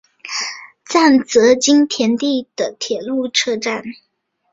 [0.83, 3.83] 赞岐津田站的铁路车站。